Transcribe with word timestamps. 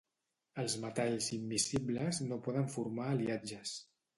Els 0.63 0.75
metalls 0.85 1.27
immiscibles 1.37 2.23
no 2.31 2.41
poden 2.49 2.69
formar 2.79 3.07
aliatges. 3.13 3.79